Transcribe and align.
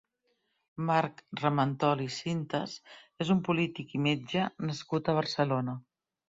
Marc 0.85 1.19
Ramentol 1.41 2.01
i 2.05 2.07
Sintas 2.15 2.73
és 3.27 3.31
un 3.35 3.45
polític 3.49 3.95
i 4.01 4.03
metge 4.07 4.49
nascut 4.71 5.13
a 5.15 5.17
Barcelona. 5.21 5.79